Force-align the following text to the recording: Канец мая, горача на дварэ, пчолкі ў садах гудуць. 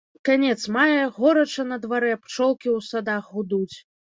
Канец 0.27 0.61
мая, 0.77 1.03
горача 1.17 1.63
на 1.73 1.77
дварэ, 1.85 2.11
пчолкі 2.25 2.69
ў 2.77 2.89
садах 2.89 3.23
гудуць. 3.37 3.77